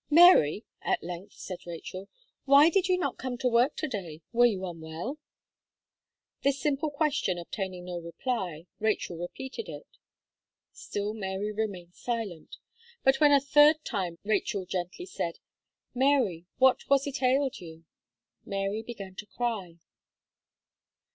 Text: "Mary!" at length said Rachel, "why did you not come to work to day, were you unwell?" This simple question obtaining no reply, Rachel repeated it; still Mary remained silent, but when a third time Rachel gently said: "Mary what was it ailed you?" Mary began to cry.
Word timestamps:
"Mary!" 0.09 0.65
at 0.81 1.03
length 1.03 1.33
said 1.33 1.59
Rachel, 1.67 2.09
"why 2.45 2.71
did 2.71 2.87
you 2.87 2.97
not 2.97 3.19
come 3.19 3.37
to 3.37 3.47
work 3.47 3.75
to 3.75 3.87
day, 3.87 4.23
were 4.33 4.47
you 4.47 4.65
unwell?" 4.65 5.19
This 6.41 6.59
simple 6.59 6.89
question 6.89 7.37
obtaining 7.37 7.85
no 7.85 7.99
reply, 7.99 8.65
Rachel 8.79 9.15
repeated 9.19 9.69
it; 9.69 9.85
still 10.71 11.13
Mary 11.13 11.51
remained 11.51 11.93
silent, 11.93 12.57
but 13.03 13.17
when 13.19 13.31
a 13.31 13.39
third 13.39 13.85
time 13.85 14.17
Rachel 14.23 14.65
gently 14.65 15.05
said: 15.05 15.35
"Mary 15.93 16.47
what 16.57 16.79
was 16.89 17.05
it 17.05 17.21
ailed 17.21 17.59
you?" 17.59 17.85
Mary 18.43 18.81
began 18.81 19.13
to 19.17 19.27
cry. 19.27 19.77